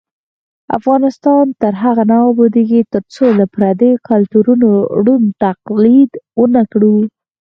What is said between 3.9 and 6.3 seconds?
کلتورونو ړوند تقلید